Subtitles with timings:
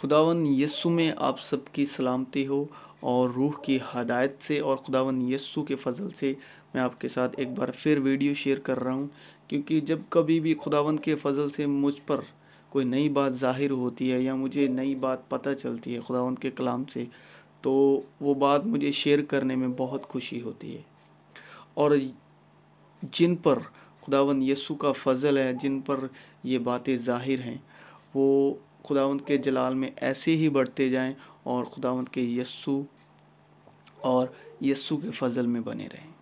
[0.00, 2.64] خداون یسو میں آپ سب کی سلامتی ہو
[3.00, 6.34] اور روح کی ہدایت سے اور خداون یسو کے فضل سے
[6.74, 9.06] میں آپ کے ساتھ ایک بار پھر ویڈیو شیئر کر رہا ہوں۔
[9.48, 12.20] کیونکہ جب کبھی بھی خداون کے فضل سے مجھ پر
[12.68, 16.50] کوئی نئی بات ظاہر ہوتی ہے یا مجھے نئی بات پتہ چلتی ہے خداون کے
[16.50, 17.04] کلام سے،
[17.60, 20.82] تو وہ بات مجھے شیئر کرنے میں بہت خوشی ہوتی ہے۔
[21.74, 21.90] اور
[23.12, 23.58] جن پر
[24.06, 26.00] خداون یسو کا فضل ہے، جن پر
[26.44, 27.58] یہ باتیں ظاہر ہیں،
[28.14, 28.54] وہ
[28.88, 32.82] خداون کے جلال میں ایسے ہی بڑھتے جائیں اور خداون کے یسو
[34.00, 34.26] اور
[34.60, 36.12] یسو کے فضل میں بنے رہیں۔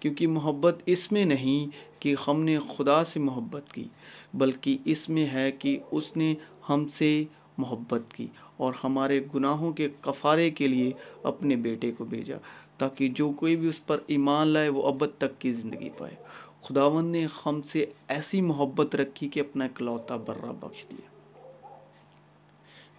[0.00, 3.88] کیونکہ محبت اس میں نہیں کہ ہم نے خدا سے محبت کی،
[4.34, 6.34] بلکہ اس میں ہے کہ اس نے
[6.68, 7.24] ہم سے
[7.58, 10.92] محبت کی اور ہمارے گناہوں کے کفارے کے لیے
[11.22, 12.36] اپنے بیٹے کو بھیجا،
[12.78, 16.16] تاکہ جو کوئی بھی اس پر ایمان لائے وہ ابد تک کی زندگی پائے۔
[16.62, 21.13] خداون نے ہم سے ایسی محبت رکھی کہ اپنا اکلوتا برہ بخش دیا۔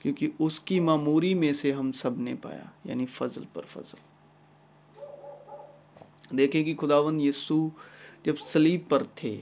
[0.05, 3.97] کیونکہ اس کی معموری میں سے ہم سب نے پایا یعنی فضل پر فضل۔
[6.37, 7.69] دیکھیں کہ خداون یسو
[8.23, 9.41] جب سلیب پر تھے،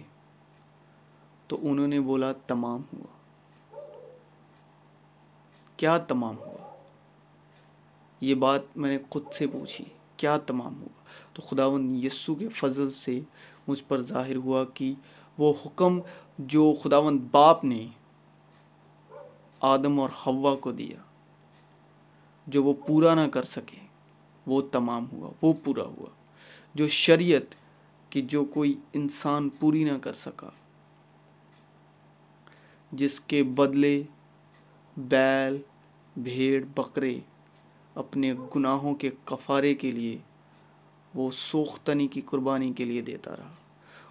[1.47, 3.79] تو انہوں نے بولا، تمام ہوا۔
[5.77, 6.75] کیا تمام ہوا؟
[8.21, 9.85] یہ بات میں نے خود سے پوچھی،
[10.17, 13.19] کیا تمام ہوا؟ تو خداون یسو کے فضل سے
[13.67, 14.93] مجھ پر ظاہر ہوا کہ
[15.37, 15.99] وہ حکم
[16.37, 17.87] جو خداون باپ نے
[19.63, 20.97] آدم اور ہوا کو دیا۔
[22.47, 23.85] جو وہ پورا نہ کر سکے،
[24.47, 26.09] وہ تمام ہوا، وہ پورا ہوا۔
[26.75, 27.55] جو شریعت
[28.11, 30.49] کی جو کوئی انسان پوری نہ کر سکا،
[32.91, 34.03] جس کے بدلے
[34.97, 35.57] بیل،
[36.17, 37.19] بھیڑ، بکرے
[37.95, 40.17] اپنے گناہوں کے کفارے کے لیے
[41.15, 43.51] وہ سوختنی کی قربانی کے لیے دیتا رہا۔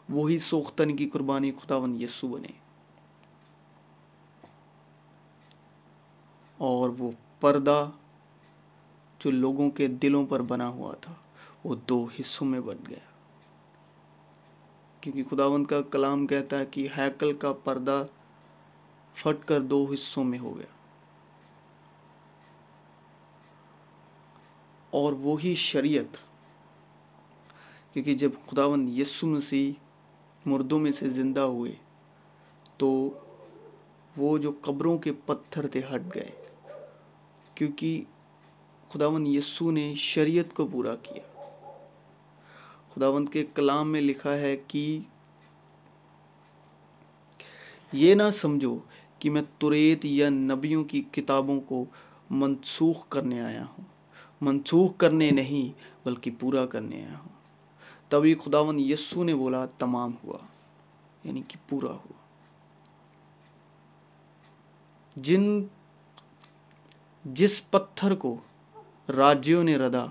[0.09, 2.49] وہی سوختنی کی قربانی خداون یسو بنے
[6.63, 7.11] اور وہ
[7.41, 7.91] پردہ
[9.19, 11.15] جو لوگوں کے دلوں پر بنا ہوا تھا،
[11.65, 12.99] وہ دو حصوں میں بن گیا۔
[15.01, 18.05] کیونکہ خداون کا کلام کہتا ہے کہ ہیکل کا پردہ
[19.15, 20.67] پھٹ کر دو حصوں میں ہو گیا۔
[24.91, 26.17] اور وہی شریعت،
[27.93, 29.73] کیونکہ جب خداون یسو مسیح
[30.47, 31.73] مردوں میں سے زندہ ہوئے،
[32.77, 33.19] تو
[34.17, 36.52] وہ جو قبروں کے پتھر تھے، ہٹ گئے۔
[37.63, 38.05] کیونکہ
[38.89, 41.45] خداون یسو نے شریعت کو پورا کیا۔
[42.95, 44.99] خداون کے کلام میں لکھا ہے کہ
[47.93, 48.79] یہ نہ سمجھو
[49.19, 51.85] کہ میں توریت یا نبیوں کی کتابوں کو
[52.31, 53.85] منسوخ کرنے آیا ہوں۔
[54.41, 57.33] منسوخ کرنے نہیں، بلکہ پورا کرنے آیا ہوں۔
[58.09, 60.39] تبھی خداون یسو نے بولا، تمام ہوا
[61.25, 62.13] یعنی کہ پورا ہوا۔
[65.17, 65.63] جن
[67.25, 68.41] جس پتھر کو
[69.09, 70.07] راجیوں نے ردا،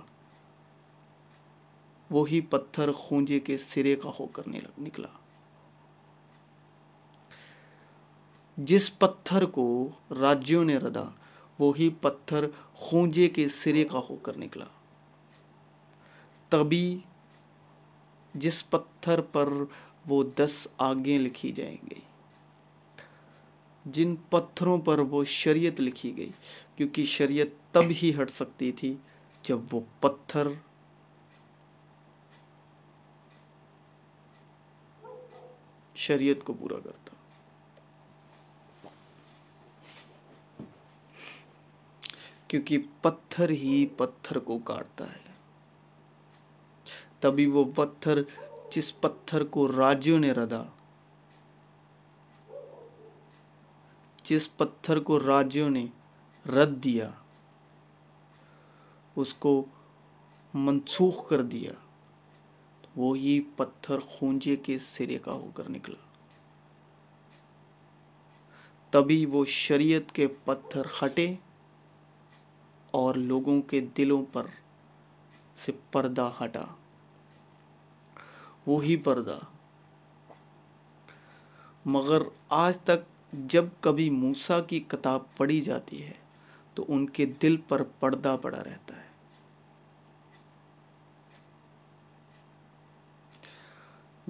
[2.09, 4.41] وہی پتھر خونجے کے سرے کا ہو کر
[4.79, 5.07] نکلا۔
[8.57, 9.89] جس پتھر کو
[10.19, 11.03] راجیوں نے ردا،
[11.59, 14.66] وہی پتھر خونجے کے سرے کا ہو کر نکلا۔
[16.49, 16.99] تبھی
[18.33, 19.49] جس پتھر پر
[20.07, 21.99] وہ دس آگیں لکھی جائیں گی
[23.85, 26.31] جن پتھروں پر وہ شریعت لکھی گئی،
[26.75, 28.95] کیونکہ شریعت تب ہی ہٹ سکتی تھی
[29.43, 30.47] جب وہ پتھر
[35.95, 37.15] شریعت کو پورا کرتا۔
[42.47, 45.31] کیونکہ پتھر ہی پتھر کو کاٹتا ہے۔
[47.19, 48.21] تبھی وہ پتھر
[48.71, 50.63] جس پتھر کو راجیوں نے ردا
[54.31, 55.85] جس پتھر کو راجیوں نے
[56.45, 57.09] رد دیا،
[59.15, 59.65] اس کو
[60.53, 61.71] منسوخ کر دیا
[62.95, 66.09] وہی پتھر خونجے کے سرے کا ہو کر نکلا۔
[68.89, 71.35] تبھی وہ شریعت کے پتھر ہٹے
[72.91, 74.45] اور لوگوں کے دلوں پر
[75.66, 76.66] سے پردہ ہٹا۔
[78.67, 79.39] وہی پردہ۔
[81.85, 86.13] مگر آج تک جب کبھی موسا کی کتاب پڑھی جاتی ہے،
[86.73, 89.01] تو ان کے دل پر پردہ پڑا رہتا ہے۔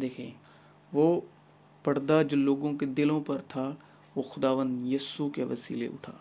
[0.02, 0.32] دیکھیں،
[0.94, 1.22] وہ
[1.84, 3.72] پردہ جو لوگوں کے دلوں پر تھا،
[4.16, 6.14] وہ خداون یسو کے وسیلے اٹھا۔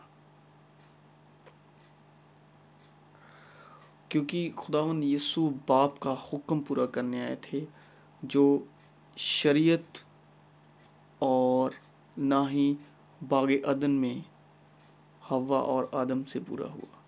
[4.09, 7.65] کیونکہ خداون یسو باپ کا حکم پورا کرنے آئے تھے،
[8.23, 8.59] جو
[9.17, 9.99] شریعت
[11.19, 11.71] اور
[12.21, 12.75] نہ ہی
[13.29, 14.15] باغ عدن میں
[15.31, 17.01] ہوا اور آدم سے پورا ہوا۔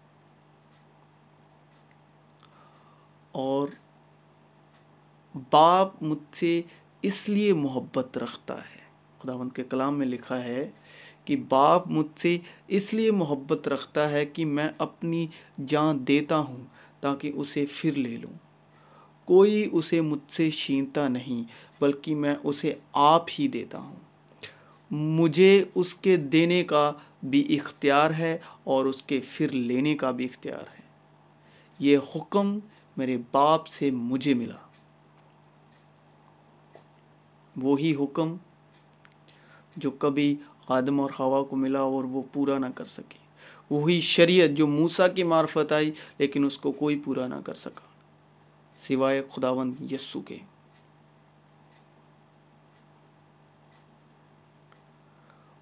[3.32, 3.68] اور
[5.50, 6.62] باپ مجھ سے
[7.02, 8.82] اس لیے محبت رکھتا ہے۔
[9.18, 10.70] خداوند کے کلام میں لکھا ہے
[11.24, 12.38] کہ باپ مجھ سے
[12.68, 15.26] اس لیے محبت رکھتا ہے کہ میں اپنی
[15.66, 16.64] جان دیتا ہوں
[17.00, 18.32] تاکہ اسے پھر لے لوں۔
[19.24, 21.44] کوئی اسے مجھ سے چھینتا نہیں،
[21.80, 24.11] بلکہ میں اسے آپ ہی دیتا ہوں۔
[24.92, 26.92] مجھے اس کے دینے کا
[27.22, 30.82] بھی اختیار ہے اور اس کے پھر لینے کا بھی اختیار ہے۔
[31.78, 32.58] یہ حکم
[32.96, 34.56] میرے باپ سے مجھے ملا۔
[37.56, 38.36] وہی حکم
[39.76, 40.36] جو کبھی
[40.68, 43.18] آدم اور ہوا کو ملا اور وہ پورا نہ کر سکے۔
[43.70, 47.86] وہی شریعت جو موسا کی معرفت آئی لیکن اس کو کوئی پورا نہ کر سکا۔
[48.78, 50.38] سوائے خداون یسو کے۔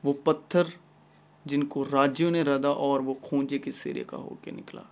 [0.05, 0.63] وہ پتھر
[1.45, 4.83] جن کو راجیوں نے ردا اور وہ کھونجے کے سرے کا ہو کے نکلا۔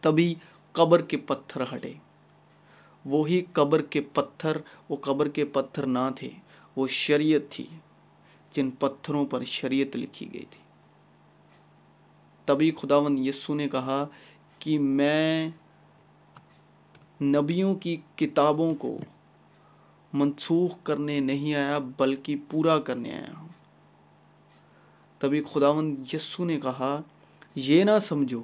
[0.00, 0.34] تبھی
[0.72, 1.92] قبر کے پتھر ہٹے۔
[3.04, 4.56] وہی قبر کے پتھر،
[4.88, 6.30] وہ قبر کے پتھر نہ تھے،
[6.76, 7.66] وہ شریعت تھی
[8.52, 10.60] جن پتھروں پر شریعت لکھی گئی تھی۔
[12.44, 14.06] تبھی خداون یسو نے کہا
[14.58, 15.50] کہ میں
[17.22, 18.98] نبیوں کی کتابوں کو
[20.12, 23.48] منسوخ کرنے نہیں آیا، بلکہ پورا کرنے آیا۔ ہوں
[25.18, 27.00] تبھی خداون یسو نے کہا،
[27.54, 28.42] یہ نہ سمجھو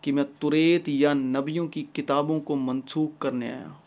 [0.00, 3.82] کہ میں تریت یا نبیوں کی کتابوں کو منسوخ کرنے آیا۔ ہوں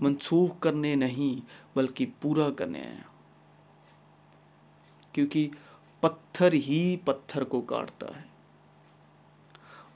[0.00, 1.46] منسوخ کرنے نہیں،
[1.76, 3.02] بلکہ پورا کرنے آیا۔
[5.12, 5.48] کیونکہ
[6.00, 8.34] پتھر ہی پتھر کو کاٹتا ہے۔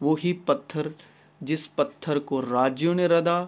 [0.00, 0.88] وہی پتھر
[1.40, 3.44] جس پتھر کو راجیوں نے ردا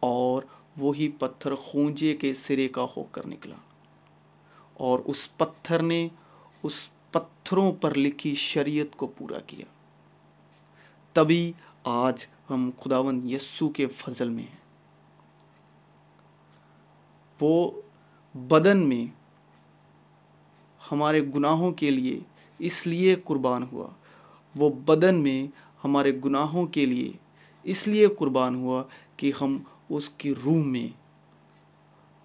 [0.00, 0.42] اور
[0.76, 3.56] وہی پتھر خونجے کے سرے کا ہو کر نکلا۔
[4.74, 6.08] اور اس پتھر نے
[6.62, 6.72] اس
[7.10, 9.66] پتھروں پر لکھی شریعت کو پورا کیا۔
[11.12, 11.52] تبھی
[11.84, 14.62] آج ہم خداون یسو کے فضل میں ہیں۔
[17.40, 17.70] وہ
[18.34, 19.06] بدن میں
[20.92, 22.20] ہمارے گناہوں کے لیے
[22.58, 23.88] اس لیے قربان ہوا۔
[24.56, 25.46] وہ بدن میں
[25.84, 27.12] ہمارے گناہوں کے لیے
[27.62, 28.82] اس لیے قربان ہوا
[29.16, 29.58] کہ ہم
[29.92, 30.96] اس کی روح میں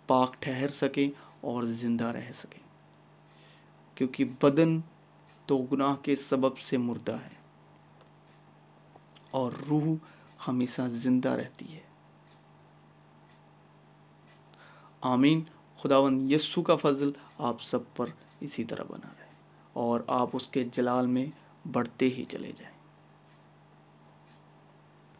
[0.07, 1.09] پاک ٹھہر سکیں
[1.41, 2.63] اور زندہ رہ سکیں۔
[3.95, 4.79] کیونکہ بدن
[5.45, 7.37] تو گناہ کے سبب سے مردہ ہے
[9.31, 9.95] اور روح
[10.47, 11.79] ہمیشہ زندہ رہتی ہے۔
[15.01, 15.41] آمین۔
[15.81, 18.07] خداون یسو کا فضل آپ سب پر
[18.39, 19.29] اسی طرح بنا رہے
[19.73, 21.25] اور آپ اس کے جلال میں
[21.71, 22.76] بڑھتے ہی چلے جائیں۔